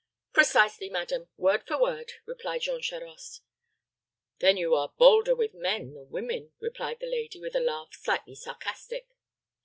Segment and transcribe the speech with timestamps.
[0.33, 3.41] "Precisely, madam; word for word," replied Jean Charost.
[4.39, 8.33] "Then you are bolder with men than women," replied the lady, with a laugh slightly
[8.33, 9.09] sarcastic.